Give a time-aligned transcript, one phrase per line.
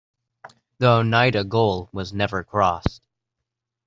[0.79, 3.03] The Oneida goal was never crossed.